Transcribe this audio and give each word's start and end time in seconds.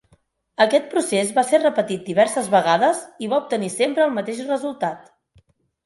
Aquest 0.63 0.87
procés 0.93 1.33
va 1.35 1.43
ser 1.51 1.59
repetit 1.65 2.09
diverses 2.13 2.51
vegades, 2.55 3.05
i 3.27 3.31
va 3.35 3.41
obtenir 3.45 3.73
sempre 3.79 4.09
el 4.11 4.19
mateix 4.21 4.45
resultat. 4.53 5.11